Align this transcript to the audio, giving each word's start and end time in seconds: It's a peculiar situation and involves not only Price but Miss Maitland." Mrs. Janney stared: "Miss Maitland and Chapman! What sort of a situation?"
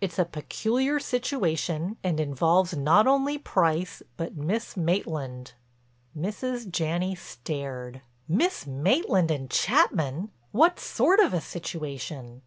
It's 0.00 0.16
a 0.20 0.24
peculiar 0.24 1.00
situation 1.00 1.96
and 2.04 2.20
involves 2.20 2.72
not 2.72 3.08
only 3.08 3.36
Price 3.36 4.00
but 4.16 4.36
Miss 4.36 4.76
Maitland." 4.76 5.54
Mrs. 6.16 6.70
Janney 6.70 7.16
stared: 7.16 8.00
"Miss 8.28 8.64
Maitland 8.64 9.32
and 9.32 9.50
Chapman! 9.50 10.30
What 10.52 10.78
sort 10.78 11.18
of 11.18 11.34
a 11.34 11.40
situation?" 11.40 12.42